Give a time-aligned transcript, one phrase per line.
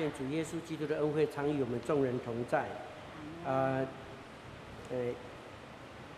[0.00, 2.64] 愿主耶稣基督的恩惠常与我们众人同在。
[3.46, 3.84] 啊，
[4.90, 4.96] 呃，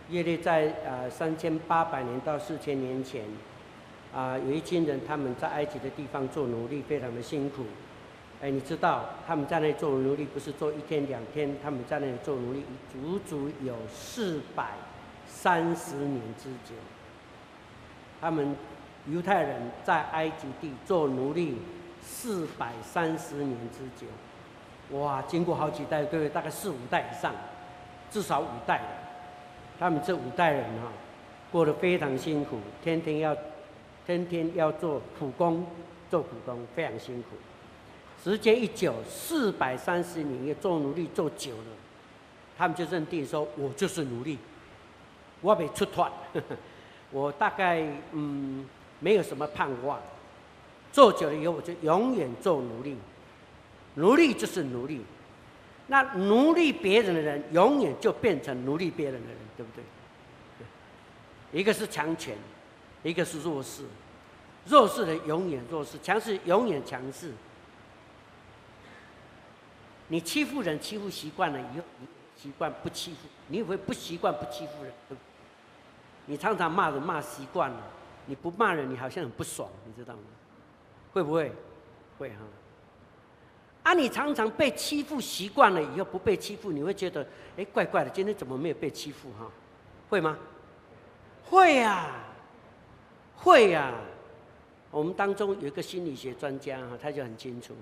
[0.09, 3.25] 耶利在啊三千八百年到四千年前，
[4.13, 7.65] 啊，有一群人他们在埃及的地方做奴隶，非常的辛苦。
[8.41, 14.71] 哎，你知道他们在那里做奴隶不是做一天两天，他们在那里做奴隶足足有四百
[15.27, 16.75] 三十年之久。
[18.19, 18.55] 他们
[19.07, 21.57] 犹太人在埃及地做奴隶。
[22.03, 25.21] 四百三十年之久，哇！
[25.23, 27.33] 经过好几代，各位大概四五代以上，
[28.11, 28.81] 至少五代。
[29.79, 30.89] 他们这五代人哈，
[31.51, 33.35] 过得非常辛苦，天天要，
[34.05, 35.65] 天天要做苦工，
[36.11, 37.29] 做苦工非常辛苦。
[38.23, 41.63] 时间一久，四百三十年也做奴隶做久了，
[42.57, 44.37] 他们就认定说，我就是奴隶，
[45.41, 46.09] 我被出脱，
[47.11, 48.65] 我大概嗯，
[48.99, 49.99] 没有什么盼望。
[50.93, 52.95] 做久了以后，我就永远做奴隶。
[53.95, 55.01] 奴隶就是奴隶，
[55.87, 59.83] 那奴隶别人的人，永远就变成奴隶别人的人，对不对？
[61.59, 62.37] 一个是强权，
[63.03, 63.83] 一个是弱势。
[64.65, 67.31] 弱势的永远弱势，强势永远强势。
[70.07, 71.83] 你欺负人欺负习惯了以后，
[72.35, 74.93] 习惯不欺负，你会不习惯不欺负人，
[76.27, 77.83] 你常常骂人骂习惯了，
[78.25, 80.21] 你不骂人，你好像很不爽，你知道吗？
[81.13, 81.51] 会不会？
[82.17, 82.37] 会哈。
[83.83, 87.25] 啊，你常常被欺负习惯了以后不被欺负，你会觉得
[87.57, 89.49] 哎，怪怪的，今天怎么没有被欺负哈？
[90.09, 90.37] 会吗？
[91.45, 92.09] 会呀，
[93.35, 93.93] 会呀。
[94.89, 97.73] 我们当中有一个心理学专家哈，他就很清楚，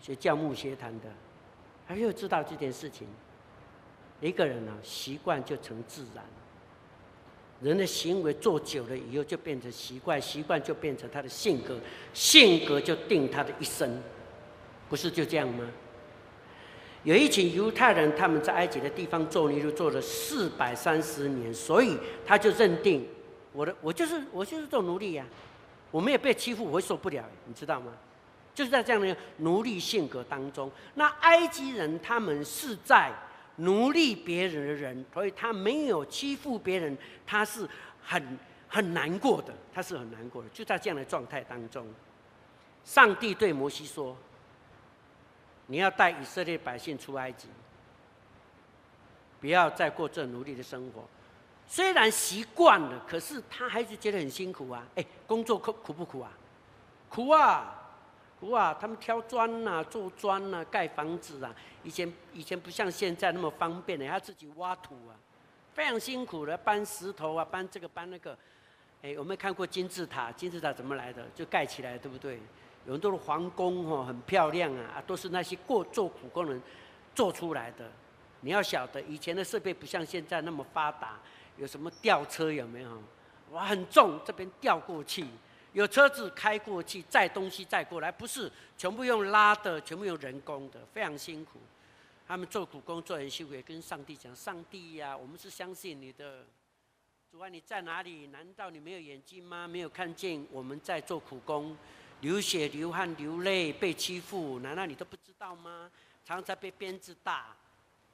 [0.00, 1.06] 学教牧学谈的，
[1.86, 3.08] 他就知道这件事情。
[4.20, 6.24] 一个人呢，习惯就成自然。
[7.60, 11.76] 人的行为做久了以后，就变成习惯，习惯就变成他的性格，
[12.14, 14.00] 性格就定他的一生，
[14.88, 15.64] 不是就这样吗？
[17.02, 23.04] 有一群犹太人，他们在埃及的地方做奴隶，做了四百三十年，所以他就认定
[23.52, 25.26] 我的我就是我就是做奴隶呀，
[25.90, 27.92] 我没有被欺负，我会受不了，你知道吗？
[28.54, 33.12] 就是在这样的奴隶性格当中，那埃及人他们是在。
[33.58, 36.96] 奴隶别人的人，所以他没有欺负别人，
[37.26, 37.68] 他是
[38.02, 38.38] 很
[38.68, 40.48] 很难过的，他是很难过的。
[40.50, 41.86] 就在这样的状态当中，
[42.84, 44.16] 上帝对摩西说
[45.66, 47.48] ：“你要带以色列百姓出埃及，
[49.40, 51.04] 不要再过这奴隶的生活。
[51.66, 54.86] 虽然习惯了，可是他还是觉得很辛苦啊！
[54.94, 56.30] 哎，工作苦苦不苦啊？
[57.08, 57.74] 苦啊！”
[58.40, 61.54] 哇，他们挑砖呐、做砖呐、盖房子啊。
[61.82, 65.16] 以前以前不像现在那么方便的，要自己挖土啊，
[65.74, 68.36] 非常辛苦的搬石头啊，搬这个搬那个。
[69.02, 70.32] 哎，有没有看过金字塔？
[70.32, 71.24] 金字塔怎么来的？
[71.34, 72.40] 就盖起来，对不对？
[72.86, 76.60] 有很多的皇宫哦，很漂亮啊，都是那些过做苦工人
[77.14, 77.90] 做出来的。
[78.40, 81.18] 你要晓得，以前的设备不像现在那么发达，
[81.56, 83.02] 有什么吊车有没有？
[83.52, 85.24] 哇，很重，这边吊过去。
[85.78, 91.60] 有车子开过去载东西载过来，不是全部用拉的，全部用人工的，非常辛苦。
[92.26, 96.44] 他们做苦工做很辛苦，也跟上帝讲：“上帝呀，我们是相信你的。
[97.30, 98.26] 主啊，你在哪里？
[98.26, 99.68] 难道你没有眼睛吗？
[99.68, 101.76] 没有看见我们在做苦工，
[102.22, 104.58] 流血流汗流泪被欺负？
[104.58, 105.88] 难道你都不知道吗？
[106.24, 107.54] 常常被鞭子打。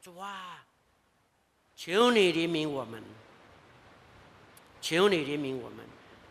[0.02, 0.62] 主啊，
[1.74, 3.02] 求你怜悯我们，
[4.82, 5.78] 求你怜悯我们。”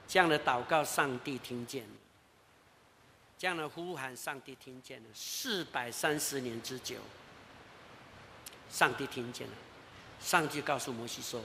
[0.08, 1.90] 这样的祷告，上帝听见了；
[3.38, 5.06] 这样的呼喊，上帝听见了。
[5.14, 6.98] 四百三十年之久，
[8.70, 9.54] 上帝听见了。
[10.20, 11.42] 上帝告诉摩西说：“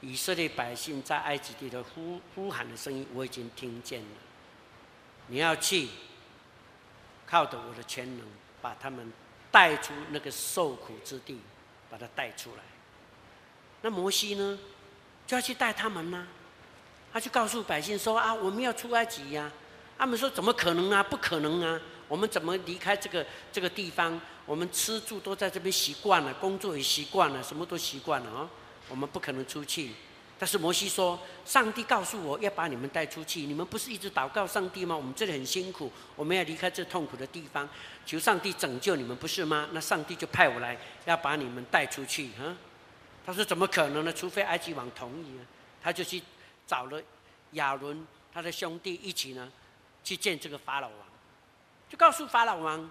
[0.00, 4.16] 以色列百姓在埃及地的呼呼喊的声音，我已经听见了。
[5.26, 5.88] 你要去，
[7.26, 8.26] 靠着我的全能，
[8.62, 9.12] 把他们
[9.50, 11.40] 带出那个受苦之地，
[11.90, 12.62] 把他带出来。
[13.82, 14.58] 那摩西呢，
[15.26, 16.26] 就要去带他们呢。”
[17.14, 19.48] 他就告诉百姓说：“啊，我们要出埃及呀！”
[19.96, 21.00] 他们说：“怎么可能啊？
[21.00, 21.80] 不可能啊！
[22.08, 24.20] 我们怎么离开这个这个地方？
[24.44, 28.50] 我们吃住都在这边习惯了，工作也习惯了，什么都习惯了啊！
[28.88, 29.92] 我们不可能出去。”
[30.36, 31.16] 但是摩西说
[31.46, 34.96] ：“上帝告诉我要把你们带出去，你们不是一直祷告上帝吗？
[34.96, 37.68] 我们这里很辛苦，我们要离开这痛苦的地方，
[38.04, 39.68] 求上帝拯救你们，不是吗？
[39.70, 42.56] 那上帝就派我来要把你们带出去。”哈，
[43.24, 44.12] 他说：“怎么可能呢？
[44.12, 45.46] 除非埃及王同意啊！”
[45.80, 46.20] 他就去。
[46.66, 47.00] 找了
[47.52, 49.50] 亚伦他的兄弟一起呢，
[50.02, 50.98] 去见这个法老王，
[51.88, 52.90] 就告诉法老王，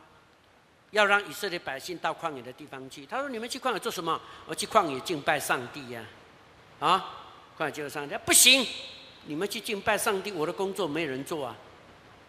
[0.91, 3.05] 要让以色列百姓到旷野的地方去。
[3.05, 4.19] 他说：“你们去旷野做什么？
[4.45, 6.05] 我去旷野敬拜上帝呀！”
[6.79, 7.09] 啊，
[7.57, 8.65] 旷野敬拜上帝，不行，
[9.25, 11.55] 你们去敬拜上帝，我的工作没人做啊，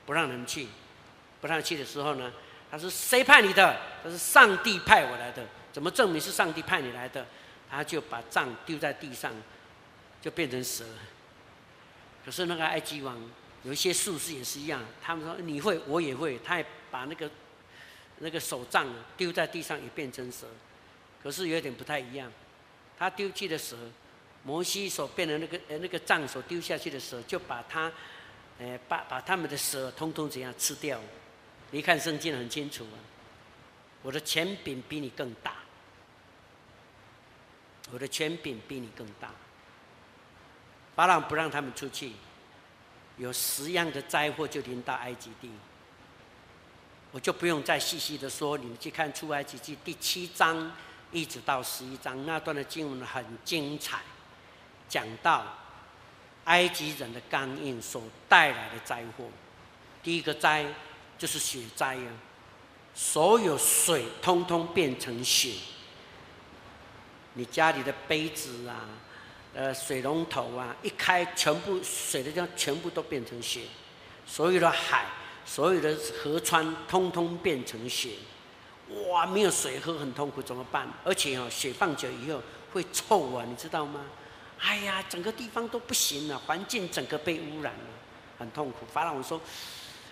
[0.06, 0.66] 不让人去，
[1.40, 2.32] 不让去的时候呢，
[2.70, 3.76] 他说谁派你的？
[4.02, 5.46] 他说上帝派我来的。
[5.72, 7.26] 怎么证明是上帝派你来的？
[7.70, 9.32] 他就把杖丢在地上，
[10.22, 10.84] 就变成蛇。
[12.24, 13.20] 可是那个埃及王
[13.64, 17.30] 有一些术士也是一样，他们说你会，我也会，他也把那个
[18.18, 18.86] 那个手杖
[19.16, 20.46] 丢在地上，也变成蛇。
[21.22, 22.30] 可是有点不太一样，
[22.98, 23.76] 他丢弃的蛇，
[24.42, 27.90] 摩西所变的那个呃那个杖所丢下去的蛇，就把他，
[28.58, 31.00] 呃把把他们的蛇通通怎样吃掉。
[31.70, 32.96] 你看圣经很清楚啊，
[34.02, 35.56] 我的权柄比你更大，
[37.90, 39.30] 我的权柄比你更大。
[40.94, 42.12] 法老不让他们出去，
[43.18, 45.50] 有十样的灾祸就临到埃及地。
[47.10, 50.72] 我就不用再细细的说，你们去看出埃及记第七章
[51.12, 54.00] 一直到十一章那段的经文很精彩，
[54.88, 55.44] 讲到
[56.44, 59.26] 埃及人的刚硬所带来的灾祸。
[60.02, 60.66] 第一个灾
[61.18, 62.10] 就是血灾啊，
[62.94, 65.54] 所有水通通变成血，
[67.34, 68.88] 你家里的杯子啊。
[69.54, 73.60] 呃，水龙头啊，一开，全部水的地方全部都变成血，
[74.26, 75.06] 所有的海，
[75.46, 78.10] 所有的河川，通通变成血，
[79.10, 80.88] 哇，没有水喝很痛苦，怎么办？
[81.04, 82.42] 而且哦，血放久以后
[82.72, 84.00] 会臭啊，你知道吗？
[84.58, 87.86] 哎呀，整个地方都不行了，环境整个被污染了，
[88.38, 88.84] 很痛苦。
[88.92, 89.40] 法老王说。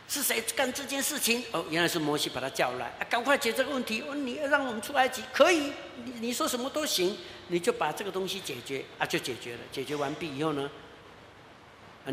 [0.09, 1.43] 是谁干这件事情？
[1.53, 4.03] 哦，原来是摩西把他叫来，啊，赶快解这个问题。
[4.07, 5.73] 哦，你要让我们出埃及，可以，
[6.05, 7.17] 你你说什么都行，
[7.53, 9.61] 你就把这个东西解决，啊，就解决了。
[9.71, 10.71] 解决完毕以后呢，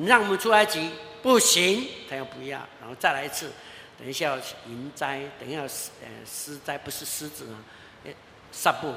[0.06, 0.89] 让我们出埃及
[1.24, 3.50] 不行，他又不要，然后再来一次，
[3.97, 4.38] 等一下要
[4.68, 7.56] 迎灾，等一下施呃狮灾，不是狮子啊，
[8.06, 8.13] 哎，
[8.51, 8.94] 撒布，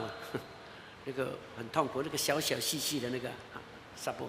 [1.07, 3.63] 那个很痛苦，那个小小细细的那个啊，
[3.95, 4.29] 撒布，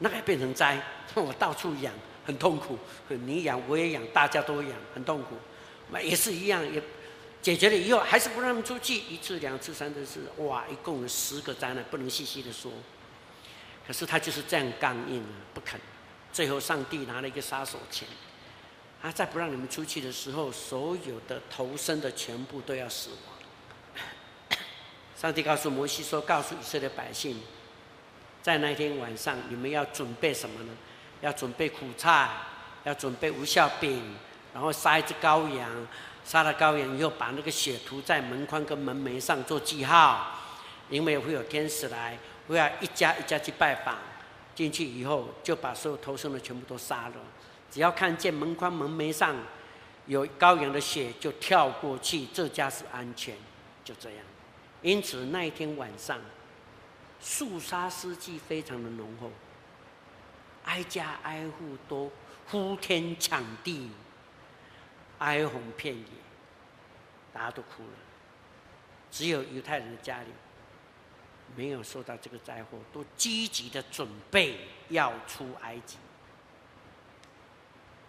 [0.00, 0.82] 那个变成灾，
[1.14, 1.94] 我到处养。
[2.26, 2.76] 很痛苦，
[3.08, 5.36] 你养我也养，大家都养，很痛苦。
[5.92, 6.82] 那也是一样，也
[7.46, 8.96] 解决了以后，还是不让他们出去。
[9.08, 12.72] 一次、两次、三次、四，哇，一共有十个灾难，不能细细的说。
[13.86, 15.80] 可是他就是这样刚硬，不肯。
[16.32, 18.08] 最后，上帝拿了一个杀手钳，
[19.00, 24.58] 他在不让你们出去的时候，所有的头生的全部都要死亡。
[25.16, 27.40] 上帝告诉摩西说：“告诉以色列百姓，
[28.42, 30.72] 在那天晚上，你们要准备什么呢？”
[31.22, 32.28] 要准备苦菜，
[32.82, 34.16] 要准备无酵饼，
[34.52, 35.70] 然后杀一只羔羊，
[36.26, 40.40] 杀了羔羊以后，把那个血涂在门框跟门楣上做记号，
[40.90, 42.18] 因为会有天使来，
[42.48, 43.96] 会要一家一家去拜访，
[44.52, 47.14] 进去以后就把所有头生的全部都杀了，
[47.70, 49.36] 只要看见门框门楣上
[50.06, 53.36] 有羔羊的血，就跳过去，这家是安全，
[53.84, 54.18] 就这样。
[54.82, 56.18] 因此那一天晚上，
[57.20, 59.30] 肃杀之气非常的浓厚。
[60.64, 62.10] 挨家挨户都
[62.48, 63.88] 呼天抢地，
[65.18, 66.04] 哀鸿遍野，
[67.32, 67.90] 大家都哭了。
[69.10, 70.28] 只有犹太人的家里
[71.54, 74.58] 没有受到这个灾祸，都积极的准备
[74.88, 75.96] 要出埃及。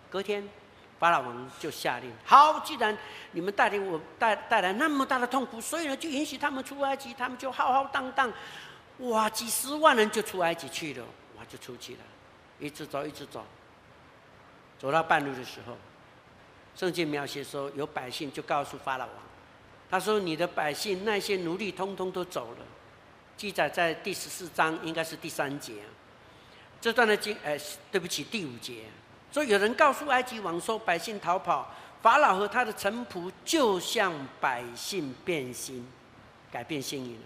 [0.09, 0.47] 隔天，
[0.99, 2.97] 法老王就下令：好，既然
[3.31, 7.13] 你们带领我带带来那么大的痛苦，所以呢，就允许他们出埃及。
[7.13, 8.31] 他们就浩浩荡荡，
[8.99, 11.05] 哇，几十万人就出埃及去了，
[11.37, 11.99] 哇，就出去了。
[12.59, 13.45] 一直走，一直走，
[14.79, 15.77] 走到半路的时候，
[16.77, 19.15] 圣经描写说，有百姓就告诉法老王，
[19.89, 22.65] 他说：“你的百姓那些奴隶通通都走了。”
[23.35, 25.73] 记载在第十四章，应该是第三节。
[26.79, 27.59] 这段的经，哎，
[27.91, 28.83] 对不起，第五节。
[29.31, 35.83] 说有人告诉埃及王说，百姓逃跑，法老和他的臣仆就向百姓变心，
[36.51, 37.21] 改变心意了。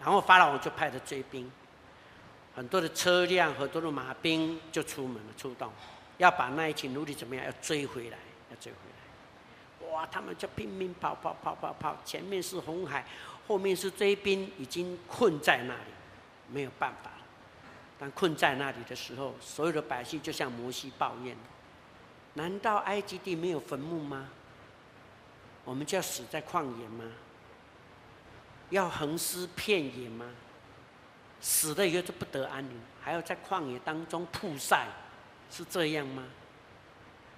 [0.00, 1.50] 然后法老王就派了追兵。
[2.54, 5.72] 很多的车辆，很多的马兵就出门了，出动，
[6.18, 7.44] 要把那一群奴隶怎么样？
[7.46, 8.18] 要追回来，
[8.60, 9.92] 追回来。
[9.92, 11.96] 哇，他们就拼命跑，跑，跑，跑，跑。
[12.04, 13.04] 前面是红海，
[13.46, 15.90] 后面是追兵，已经困在那里，
[16.48, 17.16] 没有办法了。
[17.98, 21.36] 当困在那里的时候，所有的百姓就向摩西抱怨：
[22.34, 24.28] 难道埃及地没有坟墓吗？
[25.64, 27.04] 我们就要死在旷野吗？
[28.70, 30.26] 要横尸遍野吗？
[31.40, 34.88] 死了以后就不得安宁，还要在旷野当中曝晒，
[35.50, 36.24] 是这样吗？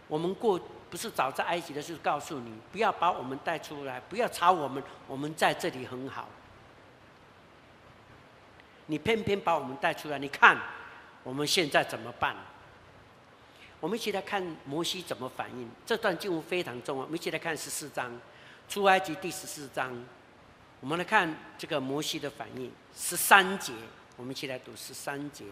[0.09, 6.28] 我们过不是早在埃及的时候告诉你，不要把我们带出来，不要吵我们，我们在这里很好。
[8.87, 10.59] 你偏偏把我们带出来，你看
[11.23, 12.35] 我们现在怎么办？
[13.78, 15.70] 我们一起来看摩西怎么反应。
[15.87, 18.11] 这段经文非常重要，我们一起来看十四章，
[18.68, 19.97] 出埃及第十四章。
[20.80, 23.73] 我们来看这个摩西的反应，十三节，
[24.16, 25.44] 我们一起来读十三节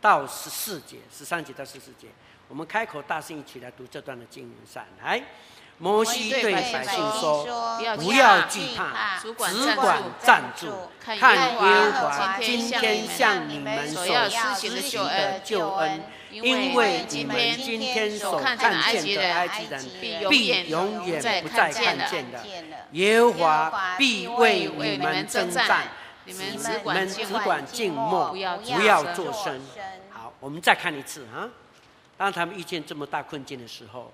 [0.00, 2.08] 到十四节，十三节到十四节，
[2.48, 5.22] 我们开口大声一起来读这段的经文上来。
[5.78, 7.44] 摩西对百姓说
[7.98, 9.52] ：“不要惧怕，只管
[10.22, 10.68] 站住，
[11.00, 16.02] 看耶和华今天向你们所施行的救恩。
[16.30, 19.84] 因为你们今天所看见的埃及人，
[20.30, 22.40] 必永远不再看见的。
[22.92, 25.88] 耶和华必为你们征战，
[26.24, 28.36] 你们只管静默，不
[28.82, 29.60] 要作声。”
[30.08, 31.50] 好，我们再看一次啊！
[32.16, 34.12] 当他们遇见这么大困境的时候。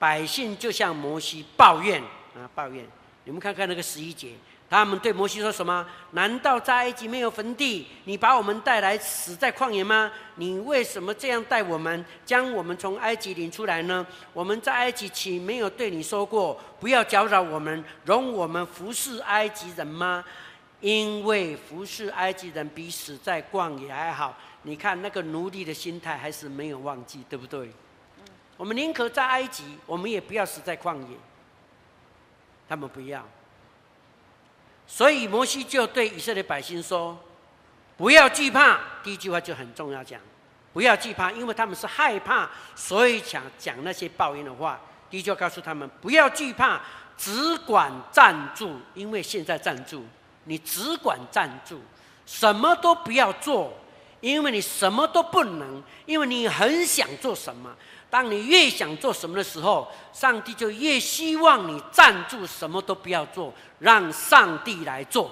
[0.00, 2.00] 百姓就向摩西抱怨
[2.32, 2.86] 啊，抱怨！
[3.24, 4.30] 你们看看那个十一节，
[4.70, 5.84] 他们对摩西说什么？
[6.12, 7.84] 难道在埃及没有坟地？
[8.04, 10.12] 你把我们带来死在旷野吗？
[10.36, 14.06] 你为什么这样待我们，将我们从埃及领出来呢？
[14.32, 20.24] 我们在埃及岂没有对你说过，不要搅扰我们，容我们服侍埃及人吗？
[20.80, 24.38] 因为服侍埃及人比死在旷野还好。
[24.68, 27.70] 你看那个奴隶的心态还是没有忘记，对不对？
[28.56, 31.16] 我们宁可在埃及，我们也不要死在旷野。
[32.68, 33.26] 他们不要，
[34.86, 37.18] 所以摩西就对以色列百姓说
[37.96, 40.20] ：“不要惧怕。”第一句话就很重要，讲
[40.74, 44.78] “不要惧怕”，因为他们是害怕，所以想讲那些抱怨的话。
[45.08, 46.78] 第一句话告诉他们：“不要惧怕，
[47.16, 50.04] 只管站住。”因为现在站住，
[50.44, 51.80] 你只管站住，
[52.26, 53.72] 什么都不要做，
[54.20, 57.74] 因为你什么都不能，因为你很想做什么。
[58.10, 65.30] 当你越想做什么的时候，上帝就越希望你站住，什么都不要做，让上帝来做。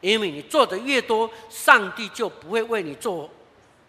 [0.00, 3.30] 因为你做的越多，上帝就不会为你做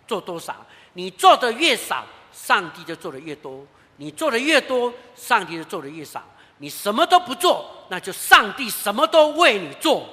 [0.08, 0.53] 做多少；
[0.93, 3.65] 你做的越少，上帝就做的越多；
[3.98, 6.24] 你做的越多，上帝就做的越少。
[6.60, 10.08] 你什么都不做，那就上帝什么都为你做。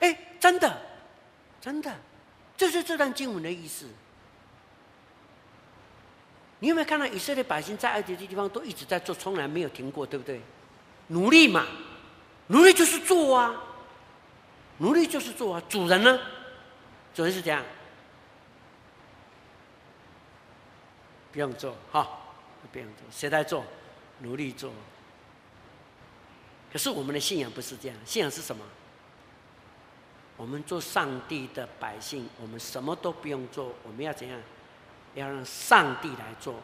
[0.00, 0.80] 哎，真的，
[1.62, 1.96] 真的，
[2.56, 3.86] 这是这段经文的意思。
[6.58, 10.40] 你有没有看到以色列百姓在埃及的地方都一直在做，从来没有停过，对不对？
[11.06, 11.64] 奴隶嘛，
[12.48, 13.54] 奴隶就是做啊，
[14.78, 15.62] 奴隶就是做啊。
[15.68, 16.18] 主人呢？
[17.14, 17.64] 主人是这样，
[21.30, 22.08] 不用做，哈，
[22.72, 23.64] 不用做，谁在做？
[24.18, 24.72] 奴隶做。
[26.72, 28.64] 可是我们的信仰不是这样，信仰是什么？
[30.36, 34.38] 我们做上帝的百姓，我们什么都不用做，我们要怎样？
[35.14, 36.54] 要让上帝来做，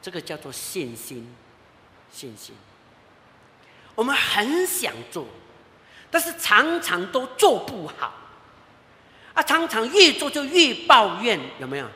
[0.00, 1.34] 这个叫做信心。
[2.10, 2.54] 信心，
[3.94, 5.26] 我们很想做，
[6.10, 8.14] 但是常常都做不好。
[9.34, 11.86] 啊，常常越做就越抱怨，有没有？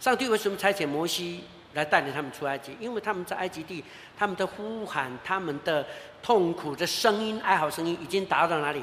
[0.00, 1.44] 上帝为什么差遣摩西
[1.74, 2.74] 来带领他们出埃及？
[2.80, 3.84] 因为他们在埃及地，
[4.16, 5.86] 他们的呼喊、他们的
[6.22, 8.82] 痛苦的声音、哀嚎声音，已经达到哪里？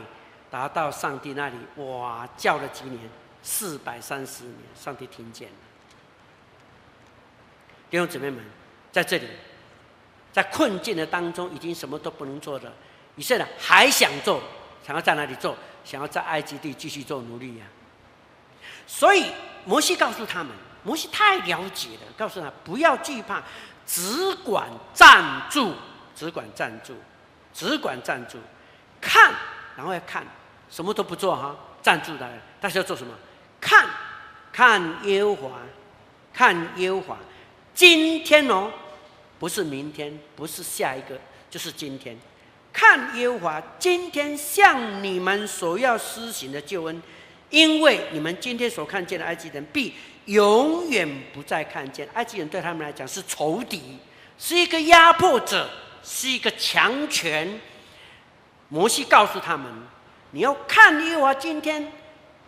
[0.49, 1.55] 达到上帝那里。
[1.75, 3.09] 哇，叫了几年？
[3.43, 5.55] 四百三十年，上帝听见了。
[7.89, 8.43] 弟兄姊妹们，
[8.91, 9.27] 在这里，
[10.33, 12.73] 在困境的当中，已经什么都不能做了。
[13.15, 14.41] 以色列还想做，
[14.85, 15.55] 想要在哪里做？
[15.85, 17.71] 想要在埃及地继续做奴隶呀、啊。
[18.85, 19.31] 所以
[19.63, 23.41] 摩西告诉他们，摩西太了解了，告诉他不要惧怕，
[23.85, 25.73] 只管站住，
[26.13, 26.93] 只管站住，
[27.53, 28.37] 只管站住，
[28.99, 29.33] 看，
[29.77, 30.25] 然后要看，
[30.71, 32.27] 什么都不做哈，站住的，
[32.59, 33.13] 但是要做什么？
[33.61, 33.87] 看，
[34.51, 35.51] 看耶和华，
[36.33, 37.17] 看耶和华。
[37.75, 38.71] 今天哦，
[39.37, 42.17] 不是明天，不是下一个，就是今天。
[42.73, 47.01] 看耶和华今天向你们所要施行的救恩，
[47.51, 49.93] 因为你们今天所看见的埃及人，必
[50.25, 52.09] 永远不再看见。
[52.15, 53.99] 埃及人对他们来讲是仇敌，
[54.39, 55.69] 是一个压迫者，
[56.03, 57.59] 是一个强权。
[58.69, 59.71] 摩西告诉他们：
[60.31, 61.91] 你要看耶和华今天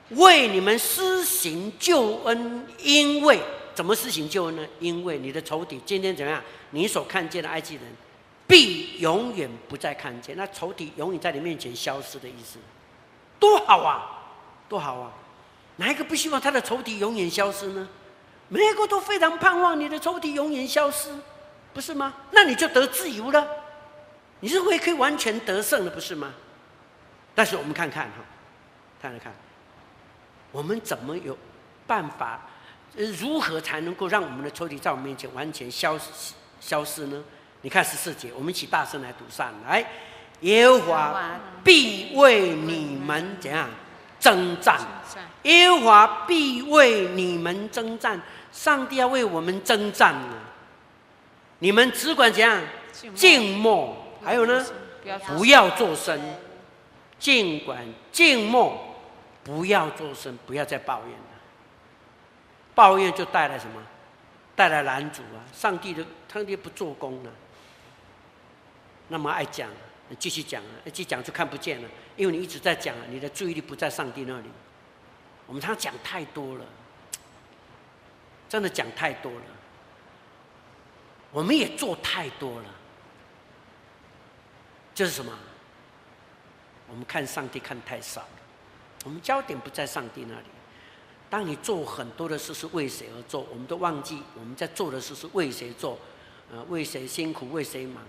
[0.09, 3.39] 为你们施行救恩，因为。
[3.75, 4.67] 怎么施行救恩呢？
[4.81, 6.41] 因为你的仇敌今天怎么样？
[6.71, 7.83] 你所看见的埃及人，
[8.45, 10.35] 必永远不再看见。
[10.35, 12.59] 那仇敌永远在你面前消失的意思，
[13.39, 14.03] 多好啊，
[14.67, 15.13] 多好啊！
[15.77, 17.88] 哪一个不希望他的仇敌永远消失呢？
[18.49, 21.07] 每一个都非常盼望你的仇敌永远消失，
[21.73, 22.13] 不是吗？
[22.31, 23.47] 那你就得自由了，
[24.39, 26.34] 你是会可以完全得胜的，不是吗？
[27.36, 28.24] 但是我们看看哈，
[29.01, 29.34] 看看看，
[30.51, 31.38] 我们怎么有
[31.86, 32.41] 办法？
[33.19, 37.24] 如何才能够让我们的仇敌在我们面前完全消失消失呢？
[37.62, 39.86] 你看十四节，我们一起大声来读上来，
[40.41, 43.69] 耶和华必为你们怎样
[44.19, 44.79] 征战？
[45.43, 48.19] 耶和华必为你们征战。
[48.51, 50.36] 上帝要为我们征战呢。
[51.60, 52.60] 你们只管怎样
[53.13, 54.65] 静默，还有呢，
[55.27, 56.19] 不要作声，
[57.17, 58.95] 尽管静默，
[59.43, 61.17] 不要作声，不要再抱怨了。
[62.75, 63.81] 抱怨就带来什么？
[64.55, 65.39] 带来拦阻啊！
[65.53, 67.31] 上帝的上帝不做工了，
[69.07, 69.69] 那么爱讲，
[70.17, 74.49] 继续讲啊，继续讲就看不见了，因为你一直在讲，你的注意力不在上帝那里。
[75.45, 76.65] 我们常讲太多了，
[78.49, 79.41] 真的讲太多了，
[81.31, 82.65] 我们也做太多了，
[85.00, 85.32] 就是什么？
[86.89, 88.27] 我们看上帝看太少，
[89.06, 90.46] 我们焦点不在上帝那里。
[91.29, 93.48] 当你做很多的事是为谁而做？
[93.50, 95.98] 我们都忘记我们在做的事是为谁做？
[96.51, 97.50] 呃，为谁辛苦？
[97.50, 98.03] 为谁忙？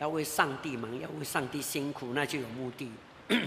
[0.00, 2.90] 要为上帝忙，要为上帝辛苦，那就有目的。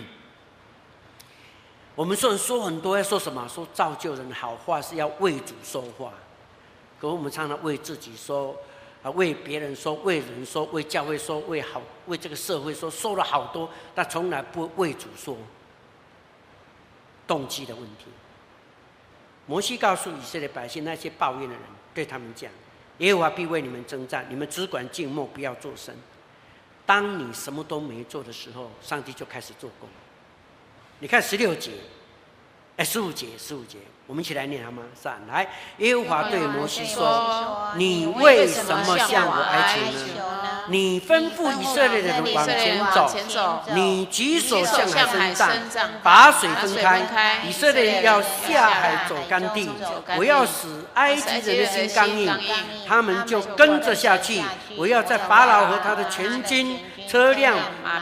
[1.94, 3.46] 我们说说很多，要说什么？
[3.50, 6.14] 说造就人好话是要为主说话，
[7.02, 8.56] 可我们常常为自己说，
[9.12, 15.38] 为别人说，为人说，为教会说，为好，为这个社会说，说了好多，但从来不为主说。
[17.28, 18.06] 动机的问题。
[19.46, 22.52] 摩西告诉以色列百姓，那些抱怨的人，对他们讲
[23.00, 25.94] ：“耶和华必为你们征战，你们只管静默，不要作声。
[26.86, 29.90] 当你什么都没做的时候，上帝就开始做工。
[31.00, 31.72] 你看十六节，
[32.78, 34.84] 哎，十五节，十五节，我们一起来念好吗？
[35.02, 40.24] 上来，耶和华对摩西说：你为什么向我哀求呢？”
[40.70, 43.10] 你吩咐以色列人往前走，
[43.74, 45.50] 你举手向海伸杖，
[46.04, 47.40] 把水分开。
[47.48, 49.68] 以色列人要下海走干地，
[50.18, 52.32] 我要使埃及人的心刚硬，
[52.88, 54.44] 他们就跟着下去。
[54.78, 57.58] 我要在法老和他的全军、车辆、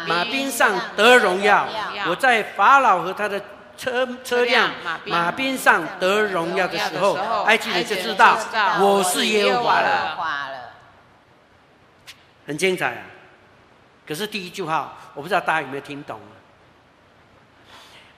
[0.07, 1.65] 马兵上得荣耀。
[2.09, 3.39] 我在法老和他的
[3.77, 4.71] 车车辆、
[5.05, 8.37] 马兵上得荣耀的时候，埃及人就知道
[8.79, 10.73] 我是耶和华了。
[12.47, 13.01] 很精彩啊！
[14.07, 16.33] 可是第一句话，我不知道大家有没有听懂啊？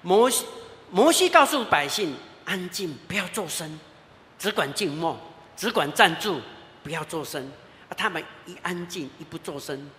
[0.02, 0.46] 摩西
[0.92, 3.80] 摩西告诉百姓：安静，不要作声，
[4.38, 5.18] 只管静默，
[5.56, 6.42] 只管站住，
[6.84, 7.42] 不要作声。
[7.88, 9.90] 啊，他们一安静，一不作声，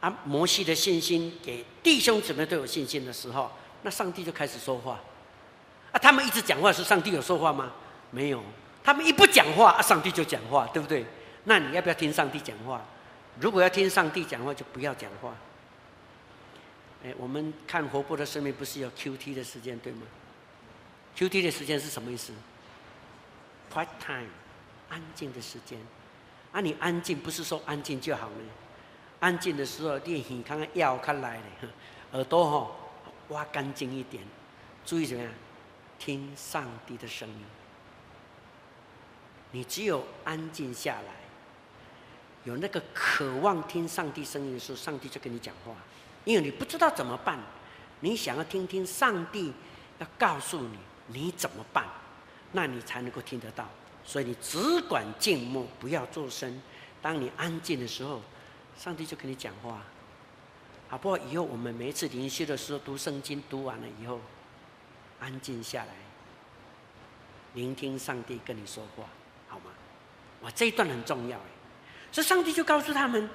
[0.00, 3.50] 啊，摩西的信心给弟兄姊妹都有信心的时候，
[3.86, 4.98] 那上帝就开始说话。
[5.92, 7.70] 啊，他们一直讲话，是上帝有说话吗？
[8.10, 8.42] 没有。
[8.82, 11.06] 他们一不讲话，啊，上帝就讲话，对不对？
[11.44, 12.82] 那你要不要听上帝讲话？
[13.38, 15.32] 如果要听上帝讲话，就不要讲话。
[17.04, 20.02] 哎，我们看活泼的生命不是有 QT 的时间对吗
[21.16, 22.32] ？QT 的时间是什么意思
[23.72, 24.26] ？Quiet time，
[24.88, 25.78] 安静的时间。
[26.50, 28.34] 啊，你安静不是说安静就好了。
[29.20, 31.68] 安静的时候，你耳看看药看来的，
[32.18, 32.70] 耳朵哈
[33.28, 34.22] 挖干净一点，
[34.84, 35.32] 注意怎么样？
[35.98, 37.44] 听上帝的声音。
[39.52, 41.14] 你只有安静下来。
[42.44, 45.74] 有那个渴望听上帝声音的时候，上帝就跟你讲话，
[46.24, 47.40] 因为你不知道怎么办，
[48.00, 49.52] 你想要听听上帝
[49.98, 51.84] 要告诉你你怎么办，
[52.52, 53.68] 那你才能够听得到。
[54.04, 56.62] 所以你只管静默，不要作声。
[57.02, 58.22] 当你安静的时候，
[58.78, 59.82] 上帝就跟你讲话。
[60.88, 61.18] 好不好？
[61.18, 64.20] 以后我们每一次灵修的时候读圣经，读完了以后，
[65.20, 65.90] 安静下来，
[67.54, 69.04] 聆听上帝跟你说话，
[69.48, 69.70] 好吗？
[70.42, 71.42] 哇，这一段很重要哎。
[72.12, 73.28] 所以上帝就告诉他们，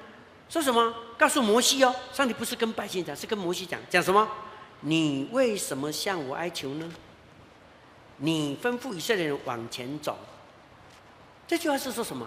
[0.48, 0.94] 说什么？
[1.18, 3.80] 告诉摩西哦，上帝不是跟百姓讲，是跟摩西讲。
[3.90, 4.28] 讲什么？
[4.80, 6.90] 你为什么向我哀求呢？
[8.16, 10.18] 你吩咐以色列人往前走。
[11.46, 12.26] 这句话是说什么？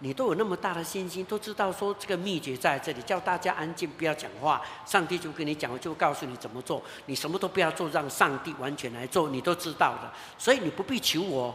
[0.00, 4.60] 你都有那么大的信心，都知道说这个秘诀在这里，叫大家安静，不要讲话。
[4.84, 6.82] 上帝就跟你讲，就告诉你怎么做。
[7.06, 10.12] 你什么都不要做，让上帝完全来做，你都知道的。
[10.36, 11.54] 所以你不必求我。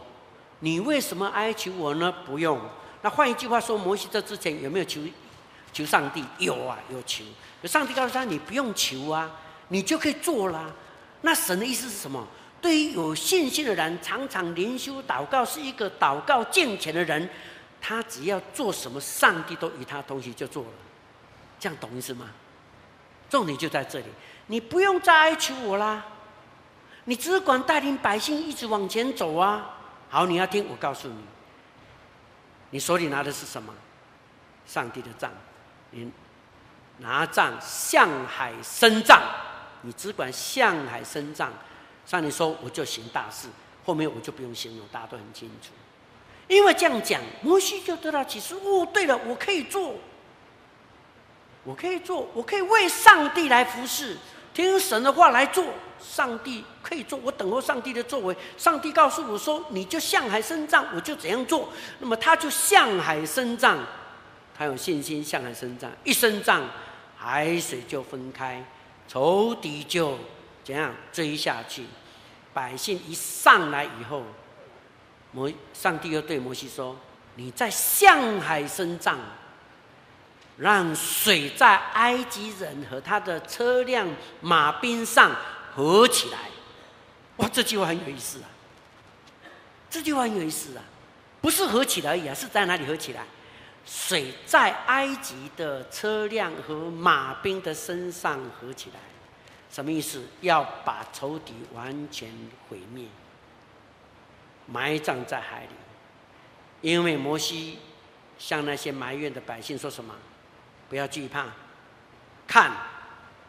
[0.58, 2.12] 你为什么哀求我呢？
[2.26, 2.60] 不用。
[3.02, 5.00] 那换一句话说，摩西这之前有没有求
[5.72, 6.24] 求上帝？
[6.38, 7.24] 有啊，有求。
[7.64, 9.30] 上帝告诉他：“你不用求啊，
[9.68, 10.68] 你就可以做啦。”
[11.22, 12.26] 那神的意思是什么？
[12.60, 17.28] 对于有信心的人，常常灵修祷告，是一个祷告敬虔的人，
[17.84, 20.70] 他只要做什么，上帝都与他同行，就做了。
[21.58, 22.30] 这样懂意思吗？
[23.28, 24.06] 重点就在这里，
[24.46, 26.04] 你不用再哀求我啦，
[27.06, 29.78] 你只管带领百姓一直往前走啊。
[30.08, 31.16] 好，你要听，我告诉你。
[32.70, 33.74] 你手里拿的是什么？
[34.64, 35.30] 上帝的杖，
[35.90, 36.10] 你
[36.98, 39.20] 拿杖向海伸杖，
[39.80, 41.52] 你只管向海伸杖。
[42.06, 43.48] 上帝说我就行大事，
[43.84, 45.72] 后面我就不用形容，大家都很清楚。
[46.48, 48.54] 因为这样讲，摩西就得到启示。
[48.54, 49.94] 哦，对了，我可以做，
[51.64, 54.16] 我可以做，我可以为上帝来服侍。
[54.52, 55.64] 听神的话来做，
[55.98, 58.36] 上帝可以做，我等候上帝的作为。
[58.58, 63.78] 上帝告诉我说：“你就向海伸杖，我就怎样做。”那么他就向海伸杖，
[64.54, 66.68] 他有信心向海伸张，一伸张，
[67.16, 68.62] 海水就分开，
[69.08, 70.18] 仇敌就
[70.62, 71.86] 怎样追下去。
[72.52, 74.22] 百姓一上来以后，
[75.32, 76.96] 摩上帝又对摩西说
[77.36, 79.18] ：“你在向海伸杖，
[80.56, 84.06] 让水在埃及人和他的车辆
[84.40, 85.34] 马兵上
[85.74, 86.38] 合起来。
[87.36, 88.48] 哇，这句话很有意思啊！
[89.88, 90.84] 这句话很有意思啊，
[91.40, 93.24] 不是合起来而已啊，是在哪里合起来？
[93.84, 99.00] 水在埃及的车辆和马兵的身上合起来，
[99.70, 100.22] 什么意思？
[100.42, 102.30] 要把仇敌完全
[102.68, 103.06] 毁灭，
[104.72, 105.68] 埋葬在海里。
[106.80, 107.78] 因为摩西
[108.38, 110.14] 向那些埋怨的百姓说什么？
[110.88, 111.46] 不要惧怕，
[112.46, 112.72] 看，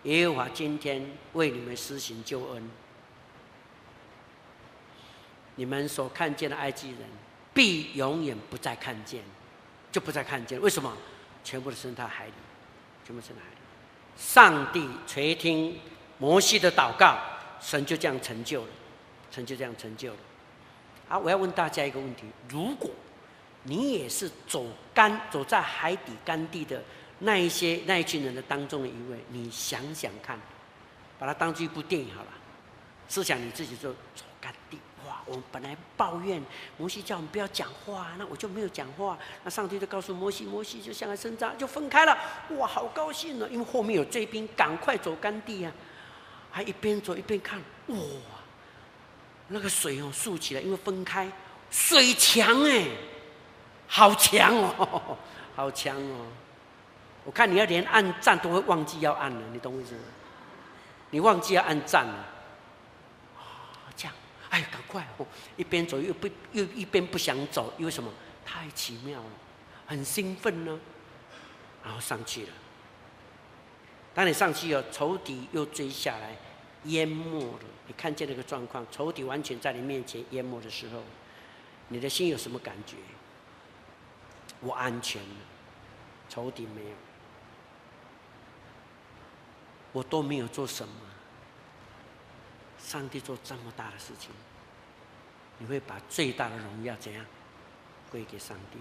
[0.04, 2.70] 耶和华今天为你们施行救恩。
[5.56, 7.00] 你们所看见的埃及人，
[7.54, 9.24] 必永远不再看见，
[9.92, 10.60] 就不再看见。
[10.62, 10.96] 为什么？
[11.44, 12.34] 全部都生在海里，
[13.06, 13.58] 全部生在海里。
[14.16, 15.78] 上帝垂听
[16.18, 17.20] 摩西的祷告，
[17.60, 18.70] 神就这样成就了，
[19.30, 20.18] 神就这样成就了。
[21.08, 22.90] 好，我要问大家一个问题：如果
[23.64, 26.82] 你也是走干走在海底干地的
[27.20, 30.40] 那一些那一群人的当中的一位，你想想看，
[31.20, 32.30] 把它当做一部电影好了，
[33.08, 34.78] 试想你自己就走干地。
[35.06, 35.22] 哇！
[35.26, 36.42] 我们本来抱怨
[36.78, 39.18] 摩西叫我们不要讲话，那我就没有讲话。
[39.44, 42.18] 那上帝就告诉摩西，摩西就向海伸张，就分开了。
[42.58, 45.72] 哇，好高兴呢，因为后面有追兵，赶快走干地啊！
[46.50, 47.98] 还一边走一边看，哇，
[49.50, 51.32] 那个水哦竖起来，因为分开，
[51.70, 52.86] 水强哎，
[53.88, 55.18] 好强哦，
[55.56, 56.26] 好强哦！
[57.26, 60.02] 我看你要连按赞都会忘记要按了，你懂我意思吗？
[61.12, 62.26] 你忘记要按赞了。
[63.96, 64.14] 这样
[64.50, 65.26] 哎，赶快哦！
[65.56, 68.12] 一边走又不又一边不想走，因为什么？
[68.46, 69.30] 太奇妙了，
[69.86, 70.80] 很兴奋呢。
[71.84, 72.50] 然后上去了。
[74.14, 76.36] 当你上去了，仇敌又追下来，
[76.86, 77.60] 淹没了。
[77.88, 81.02] 你看见那个状况，仇敌完全在你面前淹没的时候，
[81.90, 82.96] 你的心有什么感觉？
[84.62, 85.36] 我安全了，
[86.30, 86.96] 仇敌没有，
[89.92, 90.94] 我都没有做什么。
[92.80, 94.30] 上帝做这么大的事情，
[95.58, 97.26] 你会把最大的荣耀怎样
[98.12, 98.78] 归给上帝？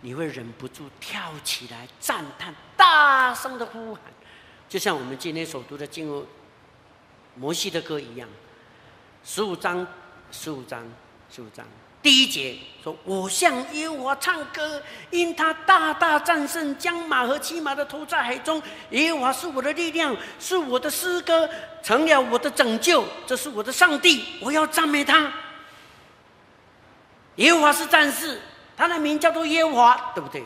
[0.00, 4.02] 你会忍不住跳起来赞叹，大声的呼喊，
[4.68, 6.24] 就像我们今天所读的经文
[7.36, 8.28] 摩西的歌一样。
[9.22, 9.86] 十五章，
[10.30, 10.84] 十五章，
[11.30, 11.64] 十五章。
[12.02, 18.62] 第一节说：“我向耶和华唱歌，因他大大战胜，将马和骑马的投在海中。
[18.90, 21.48] 耶和华是我的力量，是我的诗歌，
[21.82, 23.02] 成了我的拯救。
[23.26, 25.32] 这是我的上帝，我要赞美他。
[27.36, 28.38] 耶和华是战士，
[28.76, 30.44] 他的名叫做耶和华，对不对？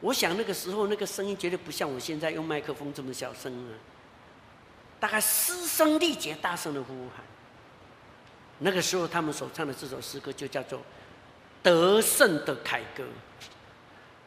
[0.00, 3.74] 我想那个时候那个声音绝对不像我现在用麦克风这么小声啊，
[5.00, 7.24] 大概嘶声力竭，大声的呼喊。”
[8.60, 10.80] 那个时候，他们所唱的这首诗歌就叫做
[11.62, 13.04] “得胜的凯歌”。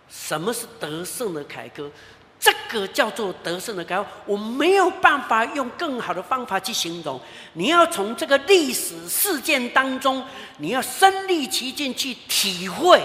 [0.09, 1.91] 什么是得胜的凯歌？
[2.39, 7.19] 这个叫做得胜的凯歌，我没有办法用更好的方法去形容。
[7.53, 10.25] 你要从这个历史事件当中，
[10.57, 13.01] 你要身历其境去体会，